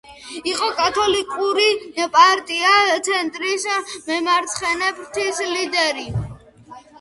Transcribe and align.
იყო 0.51 0.67
კათოლიკური 0.77 1.67
პარტია 2.15 2.71
„ცენტრის“ 3.09 3.67
მემარცხენე 4.09 4.89
ფრთის 4.97 5.45
ლიდერი. 5.53 6.09